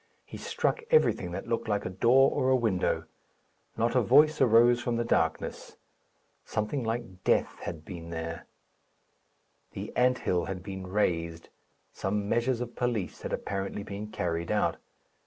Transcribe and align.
He 0.25 0.37
struck 0.37 0.81
everything 0.89 1.29
that 1.33 1.47
looked 1.47 1.67
like 1.67 1.85
a 1.85 1.89
door 1.91 2.31
or 2.31 2.49
a 2.49 2.55
window. 2.55 3.03
Not 3.77 3.93
a 3.95 4.01
voice 4.01 4.41
arose 4.41 4.81
from 4.81 4.95
the 4.95 5.05
darkness. 5.05 5.77
Something 6.43 6.83
like 6.83 7.23
death 7.23 7.59
had 7.59 7.85
been 7.85 8.09
there. 8.09 8.47
The 9.73 9.95
ant 9.95 10.17
hill 10.17 10.45
had 10.45 10.63
been 10.63 10.87
razed. 10.87 11.49
Some 11.93 12.27
measures 12.27 12.61
of 12.61 12.75
police 12.75 13.21
had 13.21 13.31
apparently 13.31 13.83
been 13.83 14.07
carried 14.07 14.51
out. 14.51 14.77